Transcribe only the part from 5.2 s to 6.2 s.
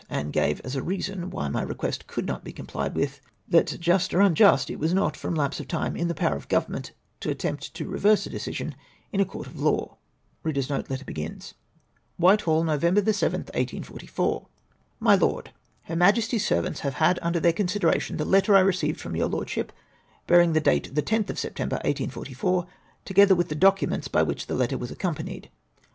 lapse of time, in the